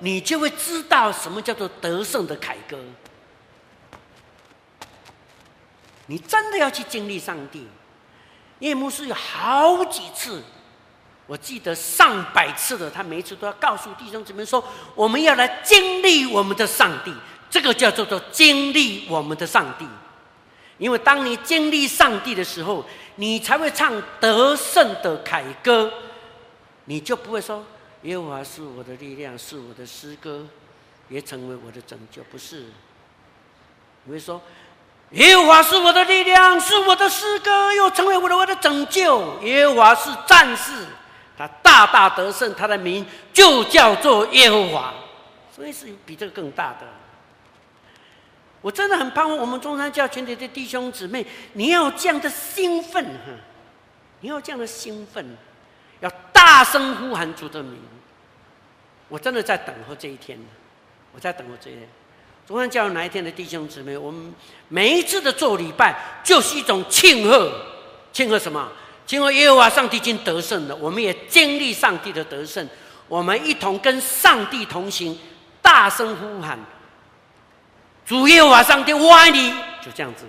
[0.00, 2.78] 你就会知道什么叫做得胜的凯歌。
[6.06, 7.66] 你真的要去经历上帝。
[8.60, 10.42] 叶牧师有好几次。
[11.26, 14.64] 我记得上百次的，他每一次都要告诉弟兄姊妹说
[14.96, 17.12] ：“我们要来经历我们的上帝，
[17.50, 19.86] 这个叫做做经历我们的上帝。
[20.78, 22.82] 因为当你经历上帝的时候，
[23.16, 25.92] 你才会唱得胜的凯歌，
[26.86, 27.62] 你就不会说
[28.02, 30.46] 耶和华是我的力量，是我的诗歌，
[31.08, 32.22] 也成为我的拯救。
[32.30, 32.66] 不是，
[34.04, 34.40] 你会说
[35.12, 39.42] 耶和华是我的力量，是我的诗歌，又成为我的我的拯救。
[39.42, 40.86] 耶和华是战士。”
[41.38, 44.92] 他大大得胜，他的名就叫做耶和华，
[45.54, 46.86] 所以是比这个更大的。
[48.60, 53.30] 我真的很盼望我们中山教群体的弟兄姊妹，你要这样的兴奋哈，
[54.20, 55.36] 你要这样的兴奋，
[56.00, 57.78] 要大声呼喊主的名。
[59.08, 60.38] 我真的在等候这一天，
[61.14, 61.88] 我在等候这一天。
[62.46, 64.32] 中山教哪一天的弟兄姊妹，我们
[64.68, 67.52] 每一次的做礼拜，就是一种庆贺，
[68.12, 68.70] 庆贺什么？
[69.06, 72.66] 庆贺耶和华上帝已经得胜了，我们也经历上帝的得胜，
[73.06, 75.18] 我们一同跟上帝同行，
[75.62, 76.58] 大声呼喊
[78.04, 79.50] ：“主耶和华上帝，我爱你！”
[79.84, 80.24] 就这样子，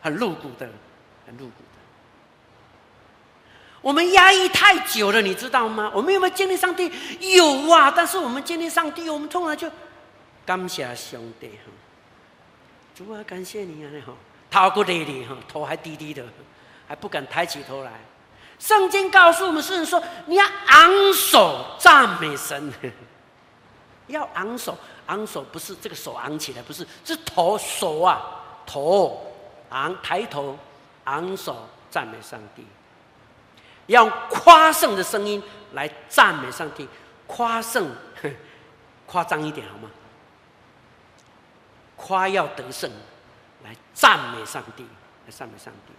[0.00, 0.68] 很露骨的，
[1.26, 1.63] 很露骨。
[3.84, 5.92] 我们压抑太久了，你知道吗？
[5.94, 6.90] 我们有没有经历上帝？
[7.20, 9.70] 有啊，但是我们经历上帝，我们通常就
[10.46, 11.70] 感谢上帝哈，
[12.94, 13.90] 主啊，感谢你啊！
[13.92, 14.16] 你好，
[15.46, 16.24] 头还低低的，
[16.88, 17.92] 还不敢抬起头来。
[18.58, 22.72] 圣经告诉我们，是说你要昂首赞美神，
[24.08, 28.22] 要昂首，昂首不是这个手昂起来，不是，是头手啊，
[28.64, 29.30] 头
[29.68, 30.58] 昂抬头，
[31.04, 32.64] 昂首赞美上帝，
[33.86, 35.42] 要夸胜的声音
[35.72, 36.88] 来赞美上帝，
[37.26, 37.90] 夸胜，
[39.06, 39.90] 夸张一点好吗？
[41.96, 42.90] 夸耀得胜，
[43.62, 44.82] 来赞美上帝，
[45.26, 45.92] 来赞美上帝。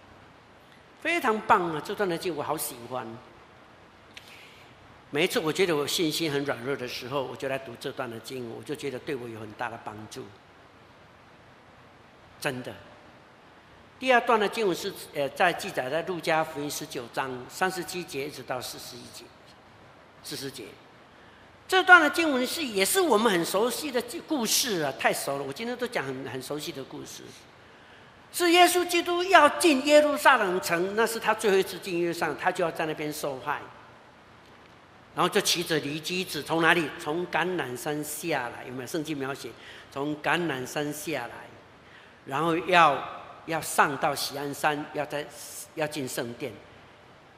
[1.00, 1.82] 非常棒啊！
[1.84, 3.06] 这段的经我好喜欢。
[5.10, 10.24] 每一次我觉得我信心很软弱的时候，我就来读这段的经，我就觉得对我有很大的帮助。
[12.40, 12.74] 真的。
[13.98, 19.24] 第二段的经文是呃，在记载在路加福音十九章三十七节一直到四十一节，
[20.22, 20.64] 四十节。
[21.66, 25.42] 这段的经文是也是我们很熟悉的故事啊，太熟了。
[25.42, 27.22] 我今天都讲很很熟悉的故事。
[28.32, 33.62] 是耶稣基督要进耶路撒冷城，那是他最后一次进耶路撒冷，他就要在那边受害，
[35.14, 36.86] 然后就骑着驴驹子从哪里？
[37.00, 39.48] 从橄榄山下来，有没有圣经描写？
[39.90, 41.46] 从橄榄山下来，
[42.26, 43.02] 然后要
[43.46, 45.26] 要上到锡安山，要在
[45.74, 46.52] 要进圣殿。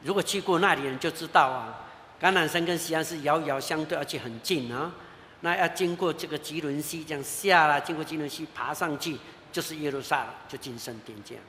[0.02, 1.86] 如果去过那里人就知道啊，
[2.20, 4.92] 橄榄山跟锡安是遥遥相对，而且很近啊。
[5.40, 9.16] 那要经过这个吉伦西，这样下来，经过吉伦西爬上去。
[9.50, 11.42] 就是耶路撒冷，就进圣殿这样。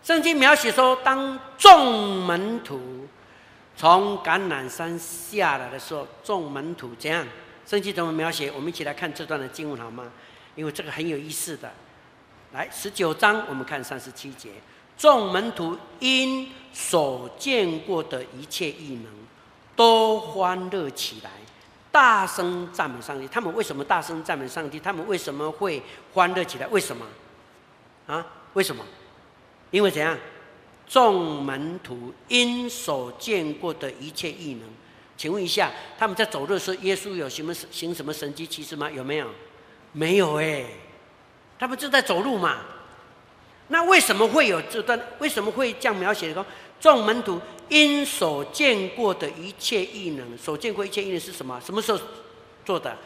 [0.00, 3.08] 圣经描写说，当众门徒
[3.76, 7.26] 从橄榄山下来的时候，众门徒这样？
[7.66, 8.48] 圣经怎么描写？
[8.52, 10.04] 我们一起来看这段的经文好吗？
[10.54, 11.72] 因为这个很有意思的。
[12.52, 14.50] 来，十九章我们看三十七节，
[14.98, 19.06] 众门徒因所见过的一切异能，
[19.76, 21.30] 都欢乐起来。
[21.92, 24.78] 大声赞美上帝，他们为什么大声赞美上帝？
[24.80, 25.80] 他们为什么会
[26.12, 26.66] 欢乐起来？
[26.68, 27.06] 为什么？
[28.06, 28.24] 啊？
[28.54, 28.84] 为什么？
[29.70, 30.16] 因为怎样？
[30.88, 34.68] 众门徒因所见过的一切异能，
[35.16, 38.90] 请问一下，他们在走路的时候，耶稣有什么行什么神迹奇事吗？
[38.90, 39.28] 有没有？
[39.92, 40.64] 没有哎，
[41.60, 42.56] 他们正在走路嘛。
[43.68, 44.98] 那为什么会有这段？
[45.18, 46.44] 为什么会这样描写的？
[46.80, 51.60] 众门徒因所见过的一切异能，所见过一切异能是什么？
[51.64, 52.00] 什么时候
[52.64, 52.96] 做的？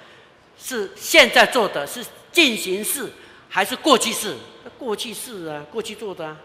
[0.57, 3.11] 是现在做的，是进行式，
[3.49, 4.37] 还是过去式？
[4.79, 6.37] 过去式啊，过去做的啊。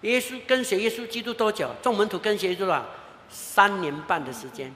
[0.00, 1.70] 耶稣跟随耶稣基督多久？
[1.80, 2.84] 众门徒跟随多少？
[3.30, 4.74] 三年半的时间。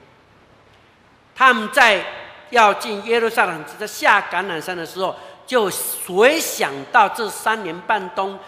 [1.34, 2.02] 他们在
[2.48, 5.14] 要进耶路撒冷，在下橄榄山的时候，
[5.46, 5.70] 就
[6.06, 8.38] 回想到这三年半冬。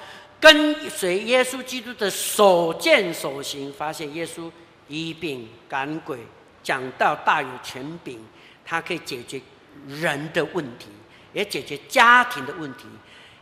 [0.40, 4.48] 跟随耶稣基督的所见所行，发现耶稣
[4.86, 6.16] 医病赶鬼，
[6.62, 8.24] 讲道大有权柄，
[8.64, 9.40] 他可以解决
[9.88, 10.86] 人的问题，
[11.32, 12.84] 也解决家庭的问题，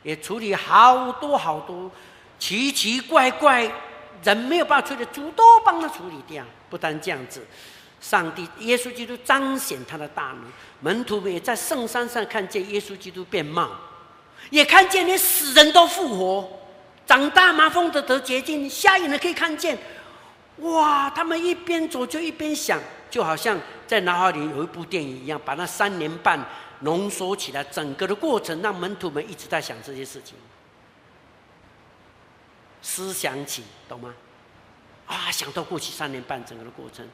[0.02, 1.90] 也处理好多好多
[2.38, 3.70] 奇奇怪怪
[4.22, 6.42] 人没有办法处理，主都帮他处理掉。
[6.70, 7.46] 不但这样子，
[8.00, 10.44] 上帝耶稣基督彰显他的大能，
[10.80, 13.70] 门徒们也在圣山上看见耶稣基督变貌，
[14.50, 16.48] 也看见连死人都复活。
[17.06, 19.78] 长大麻风的得洁净，瞎眼的可以看见。
[20.58, 21.08] 哇！
[21.10, 22.80] 他们一边走就一边想，
[23.10, 26.38] 就好像在脑海里有一部电影一样，把那三年半
[26.80, 30.34] 浓缩起来，整个的过程让门徒们一直在想这些事情。
[32.82, 34.14] 思想起，懂吗？
[35.06, 37.06] 啊，想到过去三年半整个的过程，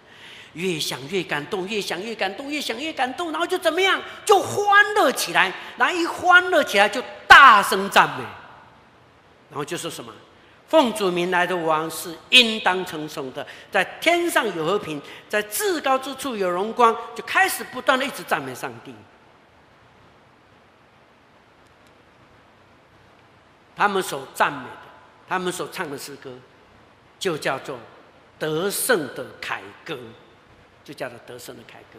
[0.55, 4.01] 越想越感动，越想越感动，越想越感动，然后就怎么样？
[4.25, 8.25] 就欢乐起来，然后一欢乐起来就大声赞美。
[9.51, 10.13] 然后就说什么，
[10.67, 18.95] 奉主名来的王是应当称颂的，在天上有和平，在至高之处有荣光，就开始不断的一直赞美上帝。
[23.75, 24.77] 他们所赞美的，
[25.29, 26.31] 他们所唱的诗歌，
[27.19, 27.79] 就叫做
[28.39, 29.99] 得胜的凯歌，
[30.85, 31.99] 就叫做得胜的凯歌。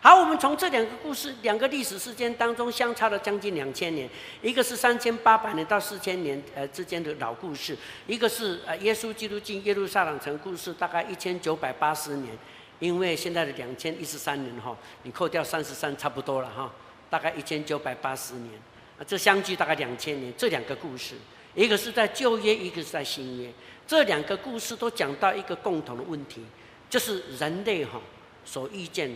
[0.00, 4.10] 好，我们从这两个故事、两个历史事件当中相差了将近两千年，
[4.42, 7.76] 一个是三千八百年到四千年呃之间的老故事，
[8.08, 12.36] 一个是呃耶稣基督进耶路撒冷城故事，大概一千九百八十年，
[12.80, 16.72] 因为现在的两千一十三年哈，你扣掉三十三差不多了哈，
[17.08, 18.60] 大概一千九百八十年，
[18.98, 20.34] 啊，这相距大概两千年。
[20.36, 21.14] 这两个故事，
[21.54, 23.52] 一个是在旧约，一个是在新约，
[23.86, 26.42] 这两个故事都讲到一个共同的问题，
[26.92, 27.98] 就是人类哈
[28.44, 29.10] 所遇见。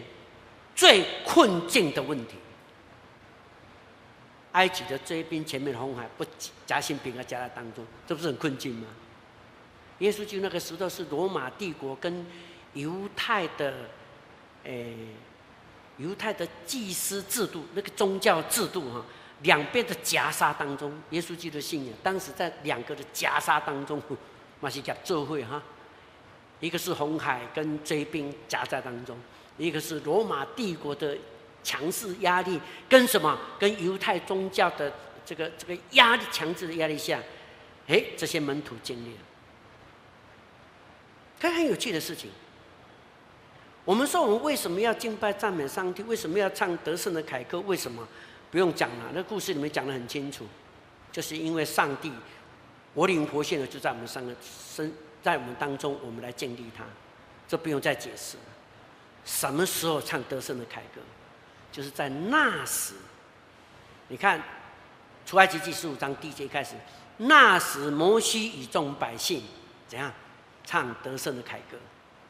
[0.74, 2.34] 最困境的问题，
[4.52, 6.26] 埃及的追兵，前面的红海不
[6.66, 8.86] 夹心饼啊夹在当中，这不是很困境吗？
[10.00, 12.26] 耶稣就那个时候是罗马帝国跟
[12.74, 13.72] 犹太的，
[14.64, 14.96] 诶、欸，
[15.96, 19.02] 犹太的祭司制度那个宗教制度哈，
[19.40, 24.02] 两边的夹杀当中，耶稣基督的信仰当时在两个的夹杀当中，
[24.60, 25.62] 马西甲做会哈，
[26.60, 29.16] 一个是红海跟追兵夹在当中，
[29.58, 31.16] 一个是罗马帝国的
[31.62, 33.38] 强势压力，跟什么？
[33.58, 34.92] 跟犹太宗教的
[35.24, 37.20] 这个这个压力强制的压力下，
[37.86, 39.20] 哎，这些门徒经历了，
[41.38, 42.30] 这很有趣的事情。
[43.84, 46.02] 我们说，我们为什么要敬拜赞美上帝？
[46.02, 47.60] 为什么要唱得胜的凯歌？
[47.60, 48.06] 为什么？
[48.50, 50.46] 不用讲了，那故事里面讲得很清楚，
[51.12, 52.10] 就是因为上帝
[52.94, 56.84] 活灵活现的就在我们三个身，在我们当中，我们来建立它，
[57.48, 58.42] 这不用再解释了。
[59.24, 61.00] 什么时候唱得胜的凯歌？
[61.72, 62.94] 就是在那时。
[64.08, 64.40] 你看，
[65.26, 66.76] 出埃及记十五章第一节开始，
[67.16, 69.42] 那时摩西与众百姓
[69.88, 70.12] 怎样
[70.64, 71.76] 唱得胜的凯歌？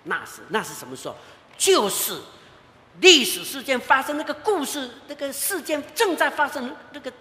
[0.05, 1.15] 那时，那是什么时候？
[1.59, 2.19] 就是
[3.01, 7.13] 历史事件发生那个故事，那个事件正在发生那个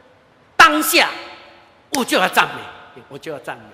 [0.55, 1.09] 当下，
[1.91, 3.65] 我就要赞美，我就要赞美。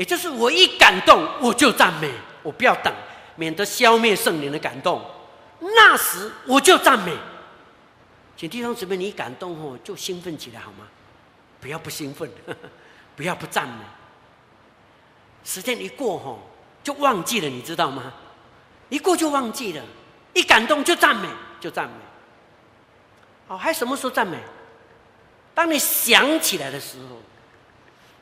[0.00, 2.10] 也就是我一感动，我就赞美，
[2.42, 2.90] 我不要等，
[3.36, 5.04] 免得消灭圣灵的感动。
[5.60, 7.14] 那时我就赞美。
[8.34, 10.86] 请弟兄姊妹，你一感动哦，就兴奋起来好吗？
[11.60, 12.30] 不要不兴奋，
[13.14, 13.84] 不要不赞美。
[15.44, 16.50] 时间一过吼，
[16.82, 18.10] 就忘记了，你知道吗？
[18.88, 19.84] 一过就忘记了，
[20.32, 21.28] 一感动就赞美，
[21.60, 21.94] 就赞美。
[23.48, 24.38] 好，还什么时候赞美？
[25.52, 27.20] 当你想起来的时候，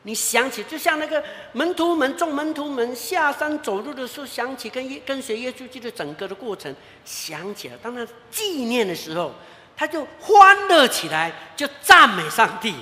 [0.03, 7.77] 你想起，就像那个门徒们、众门徒们下山走路的时候，想起跟跟随耶稣基督整个的过程，想起来。
[7.77, 9.33] 当他纪念的时候，
[9.75, 12.73] 他就欢乐起来，就赞美上帝。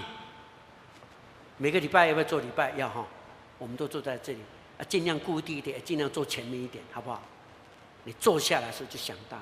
[1.58, 2.72] 每个礼拜要不要做礼拜？
[2.78, 3.04] 要哈，
[3.58, 4.40] 我们都坐在这里
[4.78, 7.24] 啊，尽量固定一点，尽量坐前面一点，好不好？
[8.04, 9.38] 你坐下来的时候就想到，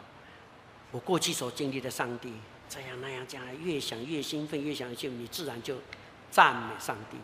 [0.92, 2.32] 我过去所经历的上帝，
[2.70, 5.76] 这样那样这样，越想越兴奋，越想越兴奋，你自然就
[6.32, 7.18] 赞美上帝。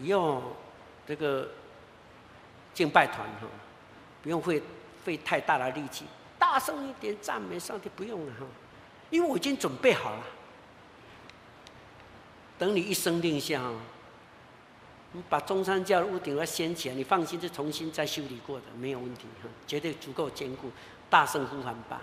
[0.00, 0.42] 以后
[1.06, 1.48] 这个
[2.72, 3.46] 敬拜团哈，
[4.22, 4.62] 不用费
[5.04, 6.04] 费太大的力气，
[6.38, 8.46] 大声一点赞美上帝，不用了哈，
[9.10, 10.22] 因为我已经准备好了。
[12.58, 13.60] 等你一声令下。
[15.14, 20.70] 你把中山教的屋顶要掀起来，你放心，是重新再修理过的，没有问题哈，绝对足够坚固。
[21.10, 22.00] 大声呼唤吧，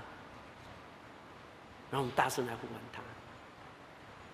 [1.89, 3.02] 然后我们大声来呼唤他。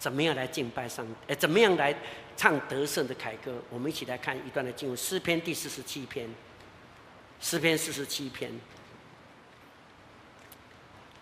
[0.06, 1.14] 怎么样来敬拜上帝？
[1.30, 1.92] 哎，怎么样来
[2.38, 3.60] 唱得胜的凯歌？
[3.72, 6.30] 我们一起来看一段的经文，诗篇第四十七篇。
[7.42, 8.52] 诗篇四十七篇，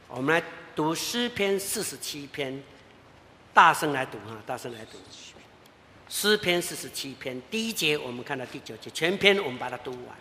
[0.09, 0.43] 我们来
[0.75, 2.61] 读诗篇四十七篇，
[3.53, 4.97] 大声来读哈，大声来读。
[6.09, 10.17] 诗篇四十七篇第一节，我们看到第九节，全篇我们把它读完，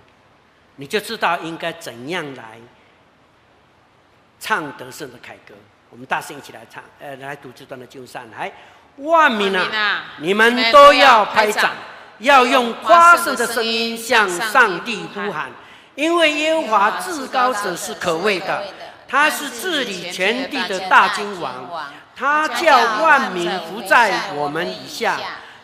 [0.76, 2.60] 你就知道应该怎样来
[4.38, 5.52] 唱得胜的凯歌。
[5.92, 8.50] 我们大声一起来唱，呃，来读这段的经文，来，
[8.96, 11.72] 万民啊，你们都要拍掌，
[12.20, 15.50] 要用夸胜的声音向上帝呼喊，
[15.94, 18.64] 因为耶和华至高者是可畏的，
[19.06, 21.52] 他是治理全地的大君王，
[22.16, 25.18] 他叫万民伏在我们以下。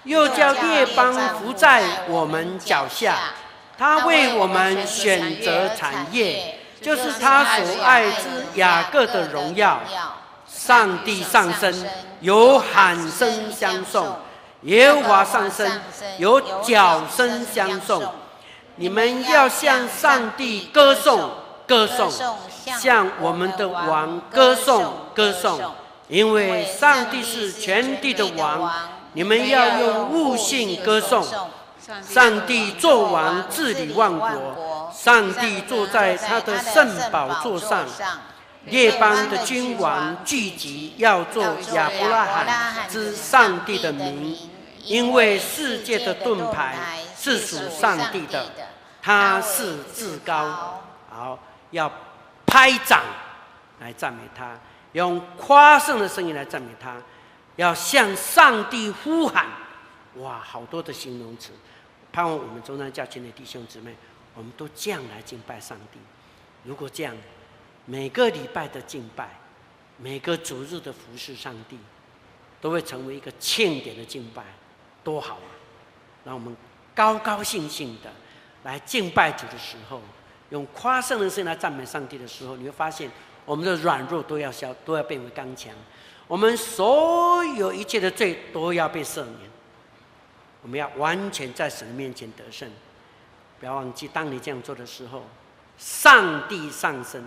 [0.05, 3.15] 又叫列邦伏在我们脚下，
[3.77, 9.81] 他为我们选择产业，就是他所爱之雅各的荣耀。
[10.47, 11.87] 上帝上升，
[12.21, 14.05] 有喊声相送；
[14.63, 15.81] 耶和华上升，
[16.19, 18.03] 有脚声相送。
[18.77, 21.31] 你们要向上帝歌颂，
[21.67, 22.11] 歌颂，
[22.79, 25.61] 向我们的王歌颂，歌颂，
[26.09, 28.73] 因为上帝是全地的王。
[29.13, 31.25] 你们要用悟性歌颂，
[32.03, 34.29] 上帝作王治理万国，
[34.93, 37.87] 上帝坐在他的圣宝座上，
[38.65, 44.37] 列邦的君王聚集，要做亚伯拉罕之上帝的名，
[44.85, 46.77] 因为世界的盾牌
[47.17, 48.47] 是属上帝的，
[49.01, 50.83] 他是至高。
[51.11, 51.39] 好，
[51.71, 51.91] 要
[52.47, 53.03] 拍掌
[53.81, 54.59] 来赞美他，
[54.93, 56.95] 用夸胜的声音来赞美他。
[57.57, 59.47] 要向上帝呼喊，
[60.15, 61.51] 哇，好多的形容词，
[62.13, 63.97] 盼望我们中山教区的弟兄姊妹，
[64.39, 65.99] 我们都这样来敬拜上帝。
[66.63, 67.13] 如果这样，
[67.87, 69.29] 每个礼拜的敬拜，
[69.97, 71.77] 每个主日的服侍上帝，
[72.61, 74.45] 都会成为一个庆典的敬拜，
[75.03, 75.51] 多好啊！
[76.25, 76.57] 让我们
[76.95, 78.13] 高高兴兴的
[78.63, 80.01] 来敬拜主的时候，
[80.51, 83.11] 用夸胜的声音来赞美上帝的时候，你会发现
[83.45, 85.75] 我们的软弱都要消，都要变为刚强。
[86.29, 89.51] 我们所有一切的罪都要被赦免，
[90.63, 92.71] 我们要完全在神面前得胜。
[93.61, 95.25] 不要忘记，当你这样做的时候，
[95.77, 97.23] 上帝上升，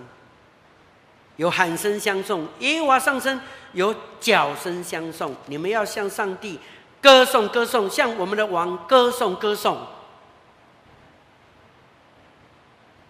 [1.36, 3.39] 有喊声相送；耶和华上升，
[3.73, 5.36] 有脚声相送。
[5.47, 6.59] 你们要向上帝
[7.01, 9.86] 歌颂歌颂，向我们的王歌颂歌颂。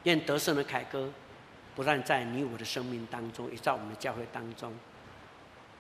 [0.04, 1.10] 愿得胜的凯歌，
[1.76, 4.74] 不但在你我的生命当中，也在我们的教会当中。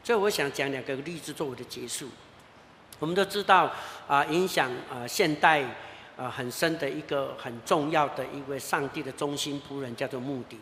[0.04, 2.08] 所以，我想讲两个例子作为的结束。
[3.00, 3.72] 我们都知道
[4.08, 5.66] 啊，影响啊现代
[6.22, 10.60] 啊很深的一个很重要的一位上帝的忠心仆人，叫做穆迪。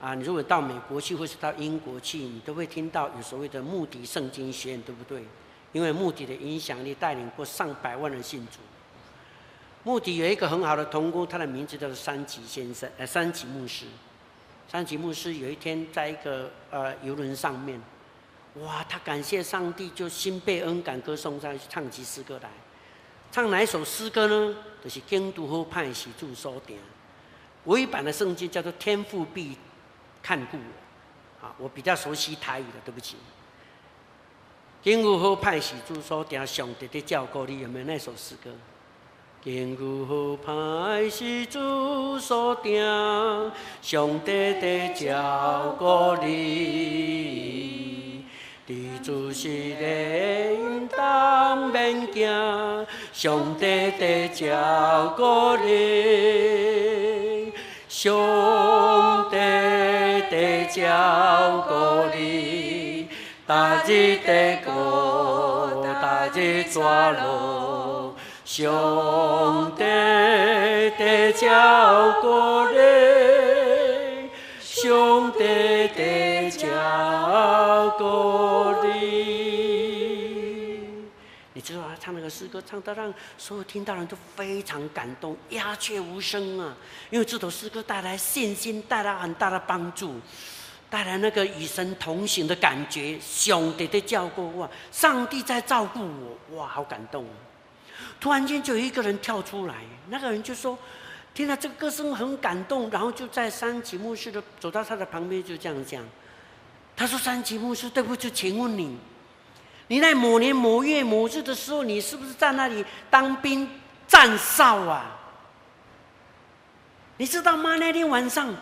[0.00, 5.22] 啊，你如果到美国去，或是到英国去，你都会听到有所谓的穆迪圣经学院，对不对？
[5.72, 8.60] 因为穆迪的影响力带领过上百万人信主。
[9.82, 13.84] 穆迪有一个很好的同工，他的名字叫做山崎先生，呃，山崎牧师。
[14.68, 17.80] 山崎牧师有一天在一个呃游轮上面，
[18.62, 22.48] 哇，他感谢上帝，就心被恩感歌颂上去唱起诗歌来。
[23.30, 24.56] 唱哪一首诗歌呢？
[24.82, 26.78] 就是京都好派喜住所定。
[27.64, 29.56] 唯一版的圣经叫做天父必
[30.22, 31.46] 看顾我。
[31.46, 33.16] 啊，我比较熟悉台语的，对不起。
[34.82, 38.50] 经过好派是主所定，上帝的照顾你，有没有那首诗歌？
[39.42, 42.82] 经过好派是主所定，
[43.82, 48.24] 上帝的照顾你，
[48.66, 52.28] 你就是的应当免惊，
[53.20, 53.66] 上帝
[53.98, 57.52] 的照顾你，
[57.88, 58.14] 上
[59.28, 59.36] 帝
[60.30, 61.74] 的照顾
[62.16, 63.08] 你。
[63.44, 68.14] 大日的歌，大日抓路，
[68.44, 72.78] 上帝的照顾你，
[74.62, 75.42] 上帝
[75.88, 78.04] 的照顾
[78.86, 79.37] 你。
[82.08, 86.74] 唱那个诗歌，唱到让所有听到人都非常感动，鸦雀无声啊！
[87.10, 90.14] 因为这首诗歌带来信心，带来很大的帮助。
[90.88, 97.26] 带来那个与神同行的感觉，上帝的照顾我，上帝在照顾我，哇，好感动！
[98.18, 99.74] 突然间就有一个人跳出来，
[100.08, 100.78] 那个人就说
[101.34, 106.02] ：“听到这个歌声很感动。”然后就在山崎牧师的走到他的旁边，就这样讲
[106.96, 108.96] ：“他说，山崎牧师，对不起，请问你，
[109.88, 113.68] 你在某年某月某日的时候，你是不是在那里当兵
[114.06, 115.16] 站哨啊？
[117.16, 117.76] 你知道吗？
[117.76, 118.54] 那天晚上。”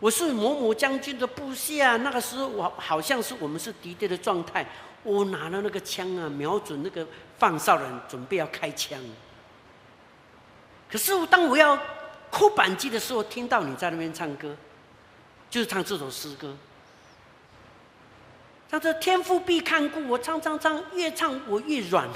[0.00, 4.66] 我是某某将军的部下，那个时候我好像是我们是敌对的状态，
[5.04, 7.06] 我拿了那个枪啊，瞄准那个
[7.38, 8.98] 放哨人，准备要开枪。
[10.90, 11.78] 可是当我要
[12.32, 14.56] 扣扳机的时候，听到你在那边唱歌，
[15.48, 16.52] 就是唱这首诗歌，
[18.72, 22.08] 他说天父必看顾我，唱唱唱，越唱我越软，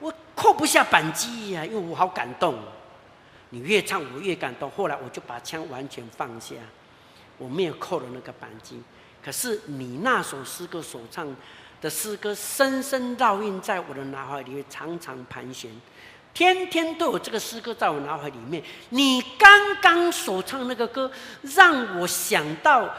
[0.00, 2.58] 我扣不下扳机呀，因为我好感动。
[3.48, 6.56] 你越唱我越感动，后来我就把枪完全放下。
[7.38, 8.82] 我没有扣了那个扳机，
[9.24, 11.34] 可是你那首诗歌所唱
[11.80, 15.70] 的诗歌，深深烙印在我的脑海里面，常常盘旋，
[16.34, 18.62] 天天都有这个诗歌在我脑海里面。
[18.90, 21.10] 你刚刚所唱那个歌，
[21.40, 22.94] 让我想到，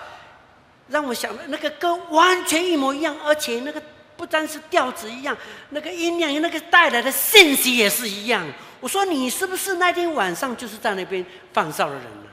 [0.89, 3.81] 让我想到那个歌完全一模一样，而且那个
[4.17, 5.37] 不单是调子一样，
[5.69, 8.45] 那个音量，那个带来的信息也是一样。
[8.79, 12.29] 我说你是不是那天晚上就是在那边放哨的人呢？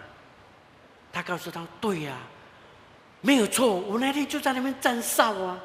[1.12, 2.28] 他告诉他：“对呀、啊，
[3.22, 5.58] 没有错，我那天就在那边站哨啊。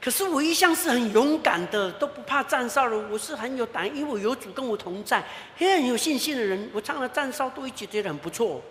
[0.00, 2.96] 可是我一向是很勇敢的，都不怕站哨的。
[3.10, 5.24] 我是很有胆，因为我有主跟我同在，
[5.58, 6.70] 也很有信心的人。
[6.72, 8.62] 我唱了站哨都一直觉得很不错，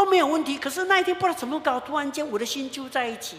[0.00, 0.56] 都没有问题。
[0.56, 3.36] 可是那一天不知道怎么搞，突然间我的心揪在一起，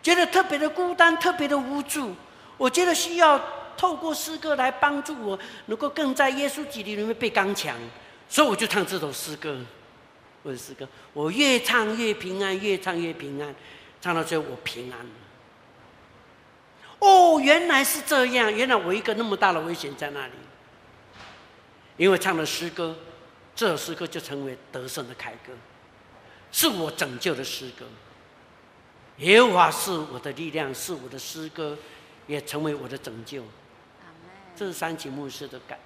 [0.00, 2.14] 觉得特别的孤单，特别的无助。
[2.56, 3.40] 我觉得需要
[3.76, 5.36] 透过诗歌来帮助我，
[5.66, 7.76] 能够更在耶稣基督里面被刚强。
[8.28, 9.58] 所以我就唱这首诗歌。”
[10.44, 13.52] 我的诗歌，我越唱越平安，越唱越平安，
[14.00, 14.98] 唱到最后我平安。
[17.00, 20.32] 哦，原来是这样，原来我一个那么大的危险在那里，
[21.96, 22.94] 因为唱了诗歌，
[23.54, 25.52] 这首诗歌就成为得胜的凯歌，
[26.50, 27.84] 是我拯救的诗歌。
[29.18, 31.76] 耶和华是我的力量，是我的诗歌，
[32.26, 33.42] 也成为我的拯救。
[34.54, 35.78] 这是三井牧师的感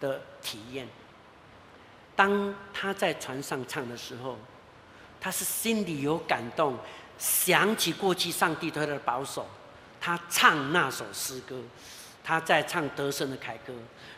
[0.00, 0.86] 的体验。
[2.16, 4.38] 当他在船上唱的时候，
[5.20, 6.78] 他是心里有感动，
[7.18, 9.46] 想起过去上帝对他的保守，
[10.00, 11.60] 他唱那首诗歌，
[12.22, 13.72] 他在唱得胜的凯歌。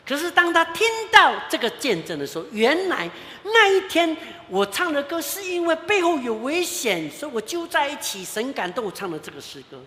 [0.07, 3.09] 可是当他听到这个见证的时候，原来
[3.43, 4.15] 那一天
[4.47, 9.81] 我唱的歌是因为背后有危险，所以我揪在一起，神感动我唱的这个诗歌。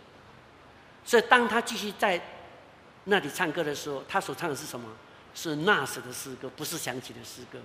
[1.04, 2.20] 所以当他继续在
[3.04, 4.86] 那里唱歌的时候，他所唱的是什么？
[5.34, 7.58] 是那时的诗歌，不是想起的诗歌。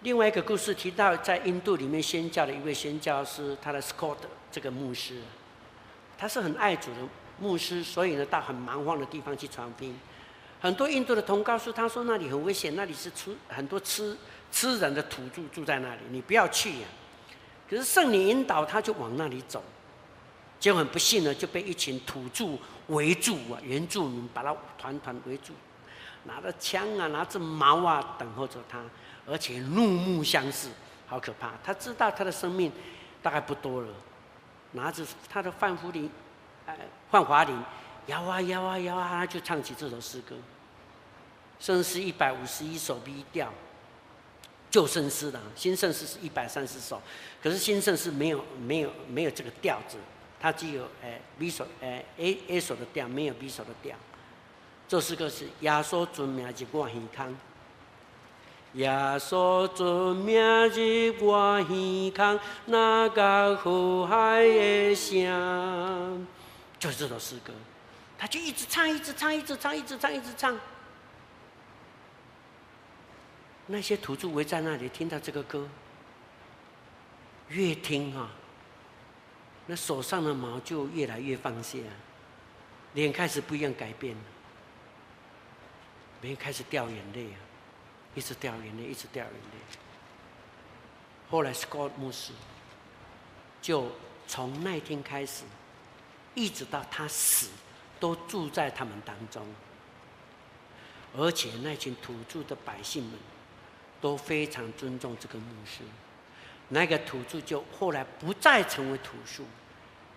[0.00, 4.16] 另外一个故事提到，在印度里面宣教的一位宣教师，他的 Scott
[4.50, 5.20] 这个牧师，
[6.16, 6.96] 他是很爱主的
[7.38, 9.96] 牧师，所以呢，到很蛮荒的地方去传福音。
[10.60, 14.16] 很多印度的同告诉他说，那里很危险，那里是出很多吃
[14.50, 16.88] 吃人的土著住在那里，你不要去呀、
[17.68, 19.62] 可是圣灵引导他，就往那里走，
[20.58, 25.52] 结果很不幸呢，就被一群土著围住啊，原住民把他团团围住，
[26.24, 28.82] 拿着枪啊，拿着矛啊，等候着他，
[29.26, 30.68] 而且怒目相视，
[31.06, 31.52] 好可怕。
[31.62, 32.72] 他知道他的生命
[33.22, 33.88] 大概不多了，
[34.72, 36.10] 拿着他的梵福铃，
[36.66, 36.74] 呃，
[37.10, 37.62] 梵华铃，
[38.08, 40.34] 摇啊摇啊摇啊，就唱起这首诗歌。
[41.58, 43.50] 圣诗一百五十一首 B 调。
[44.70, 47.00] 旧圣诗的新圣诗是一百三十首，
[47.42, 49.96] 可是新圣诗没有没有没有这个调子，
[50.38, 53.96] 它只有诶 B 首诶 A A 首的调，没有 B 首的调。
[54.86, 57.34] 这诗歌是耶稣尊名日我耳康，
[58.74, 60.38] 耶稣尊名
[60.68, 66.26] 日我耳康，那个呼海的声，
[66.78, 67.54] 就是这首诗歌，
[68.18, 70.58] 他就一直唱，一直唱，一直唱，一直唱，一直唱。
[73.68, 75.68] 那些土著围在那里，听到这个歌，
[77.48, 78.30] 越听啊，
[79.66, 81.78] 那手上的毛就越来越放下，
[82.94, 84.22] 脸开始不一样改变了，
[86.20, 87.38] 没开始掉眼泪啊，
[88.14, 89.78] 一直掉眼泪，一直掉眼泪。
[91.30, 92.32] 后来 Scott 牧师
[93.60, 93.92] 就
[94.26, 95.44] 从那天开始，
[96.34, 97.50] 一直到他死，
[97.98, 99.46] 都住在他们当中，
[101.16, 103.12] 而且那群土著的百姓们。
[104.00, 105.80] 都非常尊重这个牧师，
[106.68, 109.42] 那个土著就后来不再成为土著，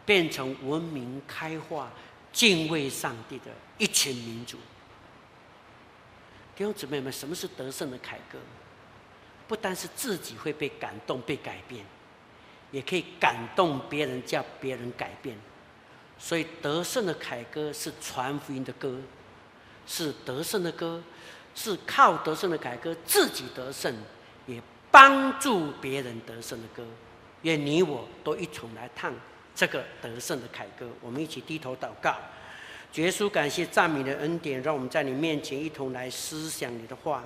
[0.06, 1.92] 变成文明开化、
[2.32, 3.46] 敬畏上帝的
[3.80, 4.58] 一群民族。
[6.56, 8.38] 弟兄姊妹们，什么是得胜的凯歌？
[9.48, 11.84] 不单是自己会被感动、被改变，
[12.70, 15.36] 也可以感动别人，叫别人改变。
[16.22, 18.96] 所以，得胜的凯歌是传福音的歌，
[19.86, 21.02] 是得胜的歌。
[21.54, 23.94] 是靠得胜的凯歌，自己得胜，
[24.48, 26.82] 也帮助别人得胜的歌。
[27.42, 29.14] 愿你我都一同来唱
[29.54, 30.88] 这个得胜的凯歌。
[31.02, 32.16] 我们一起低头祷告，
[32.96, 37.22] 耶稣，感谢赞美的恩典，让我们在你面前一同来思想你的话。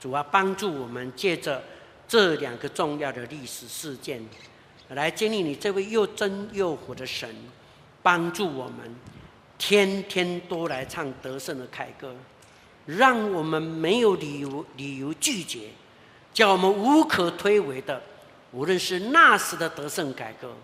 [0.00, 1.62] 主啊，帮助我们借着
[2.08, 4.26] 这两个重要的历史事件，
[4.88, 7.28] 来经历你这位又真又活的神，
[8.06, 8.94] 帮助我们
[9.58, 12.14] 天天都来唱得胜的凯歌。
[12.84, 15.70] 让我们没有理由理由拒绝，
[16.32, 18.00] 叫我们无可推诿的，
[18.52, 20.54] 无论是那时的得胜凯歌，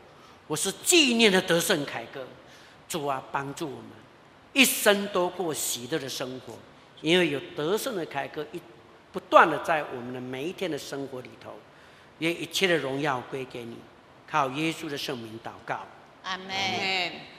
[0.47, 2.25] 我是纪念的得胜凯歌，
[2.89, 3.91] 主啊，帮助我们
[4.53, 6.57] 一生都过喜乐的生活，
[7.01, 8.63] 因为有得胜的凯歌一
[9.11, 11.55] 不断的在我们的每一天的生活里头，
[12.21, 13.77] 愿一切的荣耀归给你，
[14.31, 15.85] 靠耶稣的圣名祷告，
[16.23, 17.32] 阿门。